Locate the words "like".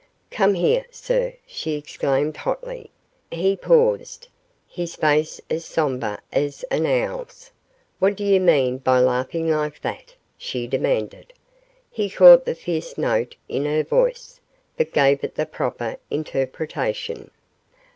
9.51-9.79